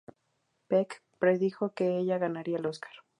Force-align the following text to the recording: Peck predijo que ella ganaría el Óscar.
Peck 0.67 1.03
predijo 1.19 1.75
que 1.75 1.99
ella 1.99 2.17
ganaría 2.17 2.57
el 2.57 2.65
Óscar. 2.65 2.91